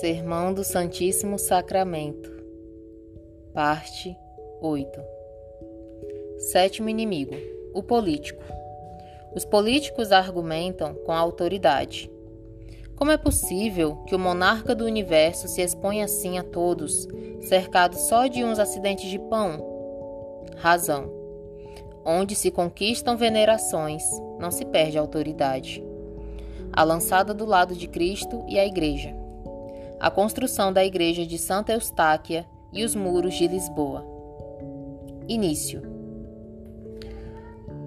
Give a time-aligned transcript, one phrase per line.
[0.00, 2.30] Sermão do Santíssimo Sacramento,
[3.52, 4.16] Parte
[4.60, 5.00] 8
[6.38, 7.34] Sétimo inimigo:
[7.74, 8.44] o político.
[9.34, 12.08] Os políticos argumentam com autoridade.
[12.94, 17.08] Como é possível que o monarca do universo se exponha assim a todos,
[17.40, 20.46] cercado só de uns acidentes de pão?
[20.58, 21.10] Razão.
[22.04, 24.04] Onde se conquistam venerações,
[24.38, 25.84] não se perde autoridade.
[26.72, 29.17] A lançada do lado de Cristo e a Igreja
[30.00, 34.06] a construção da igreja de Santa Eustáquia e os muros de Lisboa.
[35.26, 35.82] Início.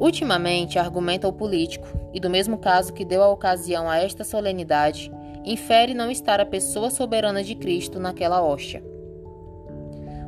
[0.00, 5.12] Ultimamente, argumenta o político, e do mesmo caso que deu a ocasião a esta solenidade,
[5.44, 8.82] infere não estar a pessoa soberana de Cristo naquela hóstia.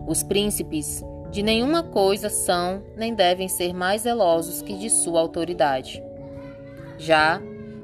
[0.06, 6.02] Os príncipes de nenhuma coisa são nem devem ser mais zelosos que de sua autoridade.
[6.98, 7.40] Já,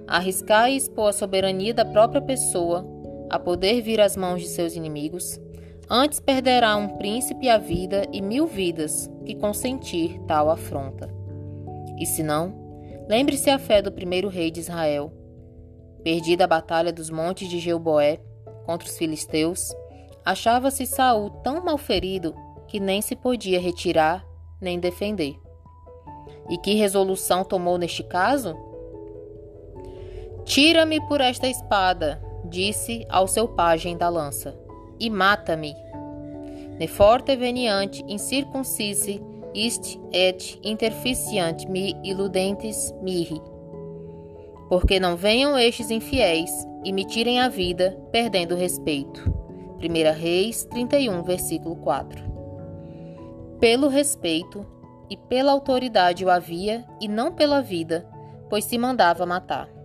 [0.07, 2.87] arriscar e expor a soberania da própria pessoa
[3.31, 5.41] a poder vir às mãos de seus inimigos,
[5.89, 11.09] antes perderá um príncipe a vida e mil vidas que consentir tal afronta.
[11.99, 12.55] E se não,
[13.09, 15.13] lembre-se a fé do primeiro rei de Israel.
[16.03, 18.21] Perdida a batalha dos montes de Geuboé
[18.65, 19.75] contra os filisteus,
[20.25, 22.35] achava-se Saul tão mal ferido
[22.67, 24.25] que nem se podia retirar
[24.61, 25.39] nem defender.
[26.49, 28.57] E que resolução tomou neste caso?
[30.45, 34.59] Tira-me por esta espada, disse ao seu pajem da lança,
[34.99, 35.75] e mata-me.
[36.79, 39.21] Ne forte veniant incircuncisi
[39.55, 43.41] ist et interficiant me iludentes mihi.
[44.69, 46.51] Porque não venham estes infiéis
[46.85, 49.23] e me tirem a vida, perdendo respeito.
[49.81, 52.23] 1 Reis 31, versículo 4.
[53.59, 54.65] Pelo respeito
[55.11, 58.07] e pela autoridade o havia, e não pela vida,
[58.51, 59.78] pois se mandava matar.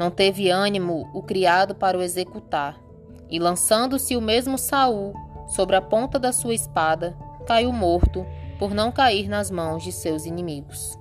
[0.00, 2.80] Não teve ânimo o criado para o executar,
[3.28, 5.12] e lançando-se o mesmo Saul
[5.46, 7.14] sobre a ponta da sua espada,
[7.46, 8.24] caiu morto
[8.58, 10.98] por não cair nas mãos de seus inimigos.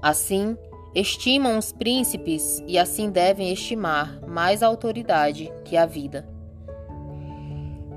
[0.00, 0.56] Assim,
[0.94, 6.26] estimam os príncipes e assim devem estimar mais a autoridade que a vida.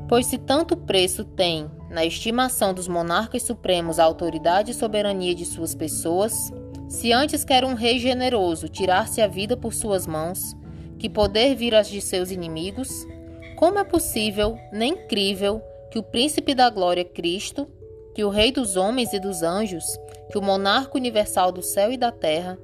[0.09, 5.45] Pois se tanto preço tem na estimação dos monarcas supremos a autoridade e soberania de
[5.45, 6.51] suas pessoas,
[6.89, 10.55] se antes quer um rei generoso tirar-se a vida por suas mãos,
[10.97, 13.07] que poder vir as de seus inimigos,
[13.55, 15.61] como é possível, nem crível,
[15.91, 17.67] que o príncipe da glória Cristo,
[18.15, 19.85] que o rei dos homens e dos anjos,
[20.31, 22.57] que o monarca universal do céu e da terra,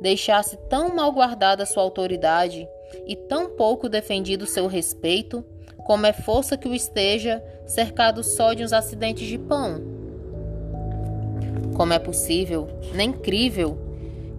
[0.00, 2.68] deixasse tão mal guardada sua autoridade
[3.06, 5.44] e tão pouco defendido seu respeito,
[5.86, 9.97] como é força que o esteja cercado só de uns acidentes de pão?
[11.78, 13.78] Como é possível, nem crível,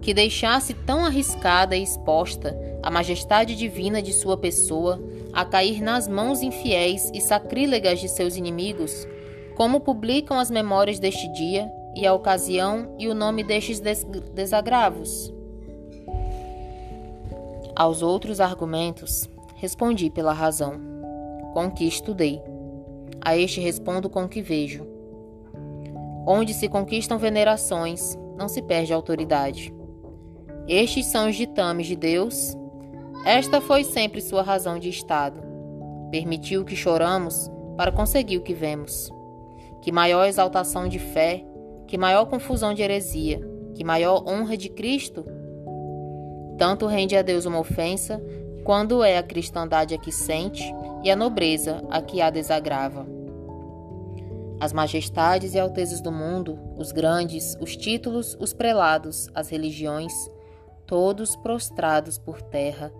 [0.02, 5.00] que deixasse tão arriscada e exposta a majestade divina de sua pessoa
[5.32, 9.08] a cair nas mãos infiéis e sacrílegas de seus inimigos,
[9.56, 15.32] como publicam as memórias deste dia e a ocasião e o nome destes des desagravos?
[17.74, 20.78] Aos outros argumentos, respondi pela razão,
[21.54, 22.42] com que estudei.
[23.18, 24.99] A este respondo com que vejo
[26.26, 29.74] Onde se conquistam venerações, não se perde autoridade.
[30.68, 32.56] Estes são os ditames de Deus.
[33.24, 35.42] Esta foi sempre sua razão de estado.
[36.10, 39.10] Permitiu que choramos para conseguir o que vemos.
[39.82, 41.44] Que maior exaltação de fé,
[41.86, 43.40] que maior confusão de heresia,
[43.74, 45.24] que maior honra de Cristo.
[46.58, 48.22] Tanto rende a Deus uma ofensa,
[48.64, 50.72] quando é a cristandade a que sente
[51.02, 53.19] e a nobreza a que a desagrava.
[54.60, 60.12] As majestades e altezas do mundo, os grandes, os títulos, os prelados, as religiões,
[60.86, 62.92] todos prostrados por terra,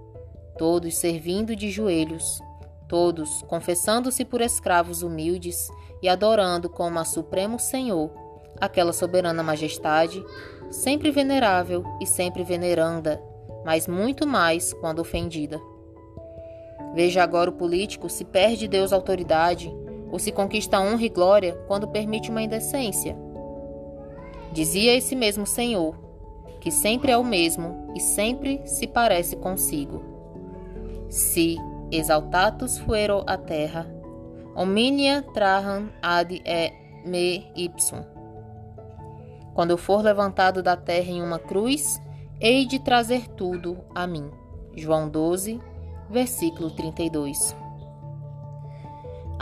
[0.57, 2.41] todos servindo de joelhos,
[2.89, 5.69] todos confessando-se por escravos humildes
[6.03, 8.11] e adorando como a Supremo Senhor
[8.59, 10.25] aquela soberana majestade,
[10.71, 13.23] sempre venerável e sempre veneranda,
[13.65, 15.61] mas muito mais quando ofendida.
[16.95, 19.73] Veja agora o político se perde Deus autoridade
[20.11, 23.17] ou se conquista honra e glória quando permite uma indecência.
[24.53, 25.95] Dizia esse mesmo Senhor,
[26.61, 30.03] que sempre é o mesmo e sempre se parece consigo.
[31.09, 31.57] Si
[31.91, 33.87] exaltatus fuero a terra,
[34.55, 36.73] omnia traham ad e
[37.05, 38.05] me ipsum.
[39.55, 42.01] Quando eu for levantado da terra em uma cruz,
[42.41, 44.31] hei de trazer tudo a mim.
[44.77, 45.61] João 12,
[46.09, 47.55] versículo 32.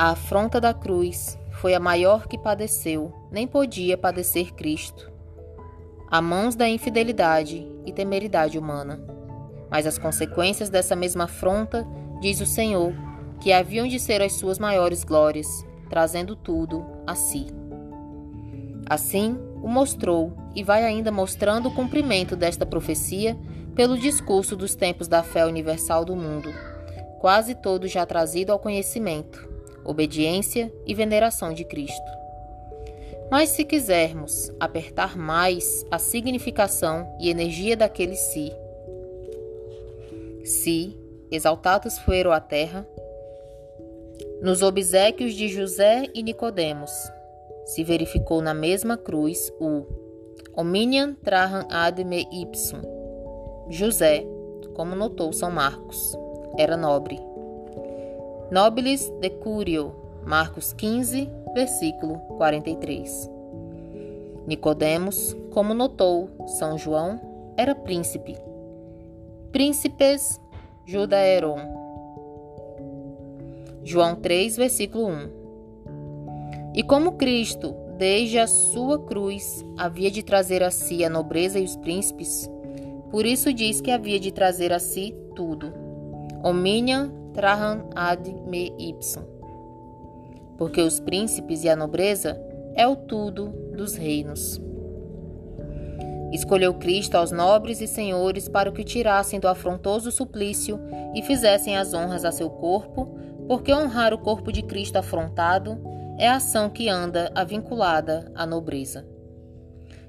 [0.01, 5.11] A afronta da cruz foi a maior que padeceu, nem podia padecer Cristo.
[6.09, 9.05] A mãos da infidelidade e temeridade humana.
[9.69, 11.85] Mas as consequências dessa mesma afronta
[12.21, 12.95] diz o Senhor,
[13.41, 17.49] que haviam de ser as suas maiores glórias, trazendo tudo a si.
[18.89, 23.37] Assim, o mostrou e vai ainda mostrando o cumprimento desta profecia
[23.75, 26.55] pelo discurso dos tempos da fé universal do mundo,
[27.19, 29.58] quase todo já trazido ao conhecimento,
[29.89, 32.19] obediência e veneração de Cristo.
[33.31, 38.53] Mas se quisermos apertar mais a significação e energia daquele si,
[40.45, 40.97] si,
[41.31, 42.87] exaltados foram a terra,
[44.43, 46.91] nos obsequios de José e Nicodemos,
[47.67, 49.85] se verificou na mesma cruz o
[50.57, 52.81] Omnium traham ad me ipsum.
[53.69, 54.25] José,
[54.75, 56.17] como notou São Marcos,
[56.57, 57.21] era nobre.
[58.51, 63.31] Nobilis decurio, Marcos 15, versículo 43.
[64.47, 67.21] Nicodemos, como notou São João,
[67.59, 68.37] era príncipe.
[69.53, 70.41] Príncipes
[70.87, 71.59] Judaeron.
[73.85, 75.31] João 3, versículo 1.
[76.75, 81.65] E como Cristo, desde a sua cruz, havia de trazer a si a nobreza e
[81.65, 82.51] os príncipes,
[83.11, 85.71] por isso diz que havia de trazer a si tudo.
[86.43, 89.23] Omnium traham ad me ipsum.
[90.57, 92.37] Porque os príncipes e a nobreza
[92.75, 94.61] é o tudo dos reinos.
[96.33, 100.81] Escolheu Cristo aos nobres e senhores para que o tirassem do afrontoso suplício
[101.15, 105.79] e fizessem as honras a seu corpo, porque honrar o corpo de Cristo afrontado
[106.19, 109.07] é a ação que anda avinculada à nobreza.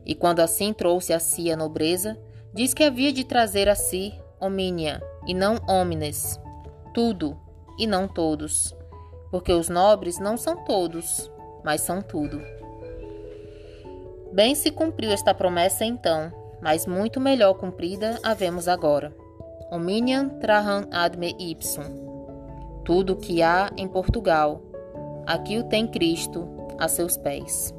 [0.03, 2.17] E quando assim trouxe a si a nobreza,
[2.51, 6.39] diz que havia de trazer a si omnia e não homines,
[6.93, 7.37] tudo
[7.77, 8.75] e não todos,
[9.31, 11.31] porque os nobres não são todos,
[11.63, 12.41] mas são tudo.
[14.31, 16.31] Bem se cumpriu esta promessa então,
[16.61, 19.15] mas muito melhor cumprida havemos agora.
[19.71, 21.83] Omnium traham ad me ipsum.
[22.83, 24.61] Tudo o que há em Portugal,
[25.25, 26.47] aqui o tem Cristo
[26.77, 27.73] a seus pés.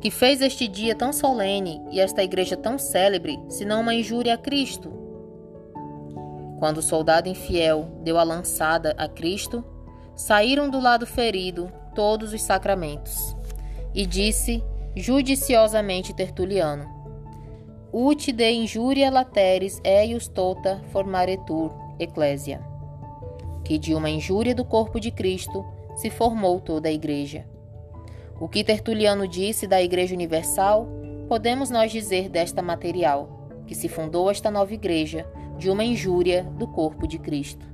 [0.00, 4.38] Que fez este dia tão solene e esta igreja tão célebre, senão uma injúria a
[4.38, 5.03] Cristo?
[6.58, 9.64] Quando o soldado infiel deu a lançada a Cristo,
[10.14, 13.36] saíram do lado ferido todos os sacramentos.
[13.94, 14.62] E disse
[14.96, 16.88] judiciosamente Tertuliano:
[17.92, 22.60] Ut de injuria lateris eius tota formaretur ecclesia.
[23.64, 25.64] Que de uma injúria do corpo de Cristo
[25.96, 27.46] se formou toda a Igreja.
[28.40, 30.88] O que Tertuliano disse da Igreja Universal,
[31.28, 36.66] podemos nós dizer desta material, que se fundou esta nova Igreja de uma injúria do
[36.66, 37.66] corpo de Cristo.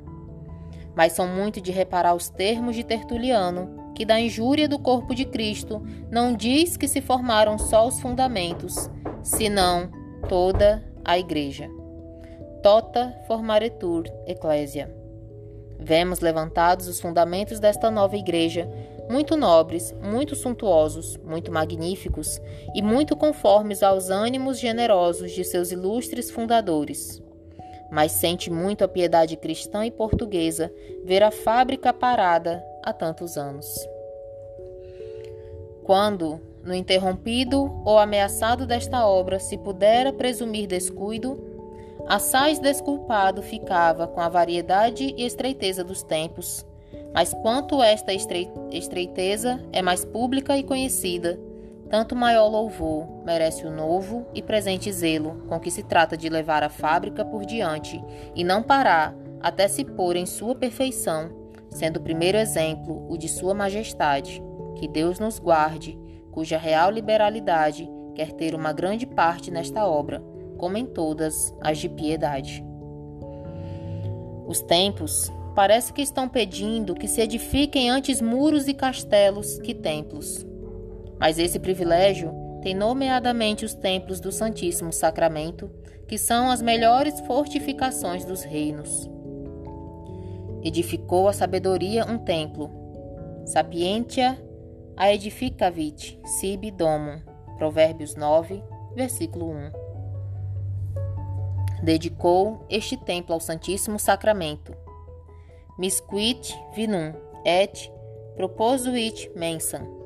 [0.94, 5.24] Mas são muito de reparar os termos de Tertuliano, que da injúria do corpo de
[5.24, 8.90] Cristo não diz que se formaram só os fundamentos,
[9.22, 9.90] senão
[10.28, 11.68] toda a Igreja.
[12.62, 14.94] Tota formaretur ecclesia.
[15.78, 18.70] Vemos levantados os fundamentos desta nova igreja,
[19.08, 22.40] muito nobres, muito suntuosos, muito magníficos
[22.74, 27.20] e muito conformes aos ânimos generosos de seus ilustres fundadores.
[27.90, 30.72] Mas sente muito a piedade cristã e portuguesa
[31.04, 33.66] ver a fábrica parada há tantos anos.
[35.82, 41.50] Quando, no interrompido ou ameaçado desta obra, se pudera presumir descuido,
[42.06, 46.66] Assaz desculpado ficava com a variedade e estreiteza dos tempos,
[47.14, 51.38] mas quanto esta estreiteza é mais pública e conhecida,
[51.90, 56.62] tanto maior louvor merece o novo e presente zelo com que se trata de levar
[56.62, 58.02] a fábrica por diante
[58.34, 61.30] e não parar até se pôr em sua perfeição,
[61.68, 64.40] sendo o primeiro exemplo o de Sua Majestade,
[64.76, 65.98] que Deus nos guarde,
[66.30, 70.22] cuja real liberalidade quer ter uma grande parte nesta obra
[70.56, 72.64] como em todas as de piedade.
[74.46, 80.49] Os tempos parece que estão pedindo que se edifiquem antes muros e castelos que templos.
[81.20, 85.70] Mas esse privilégio tem nomeadamente os templos do Santíssimo Sacramento,
[86.08, 89.08] que são as melhores fortificações dos reinos.
[90.64, 92.70] Edificou a sabedoria um templo.
[93.44, 94.42] Sapientia
[94.96, 97.20] a edificavit sibi domum.
[97.58, 98.62] Provérbios 9,
[98.96, 99.90] versículo 1
[101.82, 104.74] dedicou este templo ao Santíssimo Sacramento.
[105.78, 107.12] Misquit vinum
[107.44, 107.90] et
[108.36, 109.99] proposuit mensam.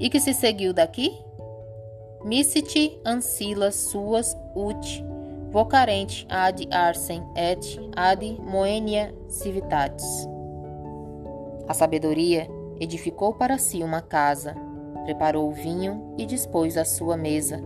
[0.00, 1.16] E que se seguiu daqui?
[2.24, 5.04] Missit ancilas suas ut
[5.50, 10.28] vocarent ad arsem et ad moenia civitatis.
[11.68, 12.48] A sabedoria
[12.80, 14.54] edificou para si uma casa,
[15.04, 17.62] preparou o vinho e dispôs a sua mesa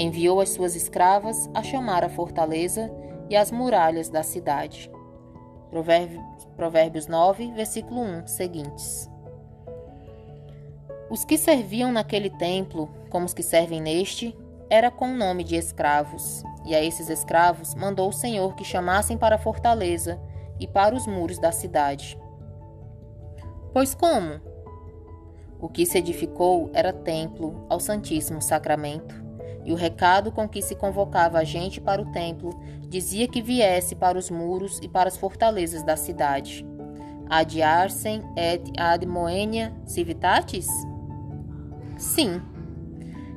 [0.00, 2.88] Enviou as suas escravas a chamar a fortaleza
[3.28, 4.88] e as muralhas da cidade.
[6.56, 9.10] Provérbios 9, versículo 1 seguintes.
[11.10, 14.36] Os que serviam naquele templo, como os que servem neste,
[14.68, 19.16] era com o nome de escravos, e a esses escravos mandou o Senhor que chamassem
[19.16, 20.20] para a fortaleza
[20.60, 22.18] e para os muros da cidade.
[23.72, 24.40] Pois como?
[25.58, 29.14] O que se edificou era templo ao Santíssimo Sacramento,
[29.64, 32.50] e o recado com que se convocava a gente para o templo
[32.86, 36.66] dizia que viesse para os muros e para as fortalezas da cidade.
[37.28, 40.66] Ad arsem et ad moenia civitatis?
[41.98, 42.40] Sim,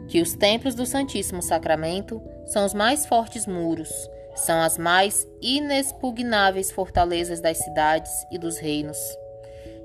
[0.07, 3.89] que os templos do Santíssimo Sacramento são os mais fortes muros,
[4.35, 8.99] são as mais inexpugnáveis fortalezas das cidades e dos reinos.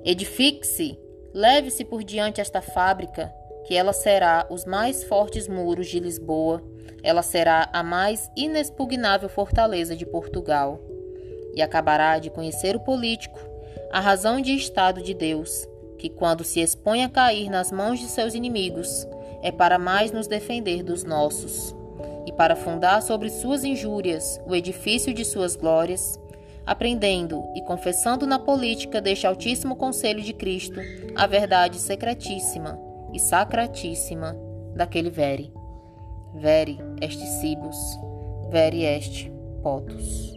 [0.04, 0.98] Edifique-se,
[1.32, 3.32] leve-se por diante esta fábrica,
[3.66, 6.62] que ela será os mais fortes muros de Lisboa,
[7.02, 10.80] ela será a mais inexpugnável fortaleza de Portugal,
[11.54, 13.38] e acabará de conhecer o político,
[13.90, 15.66] a razão de Estado de Deus,
[15.98, 19.06] que quando se expõe a cair nas mãos de seus inimigos,
[19.42, 21.74] é para mais nos defender dos nossos,
[22.26, 26.20] e para fundar sobre suas injúrias o edifício de suas glórias,
[26.66, 30.80] aprendendo e confessando na política deste Altíssimo Conselho de Cristo
[31.14, 32.78] a verdade secretíssima
[33.12, 34.36] e sacratíssima
[34.74, 35.52] daquele vere.
[36.34, 37.76] Vere est cibus,
[38.50, 39.30] vere est
[39.62, 40.35] potus.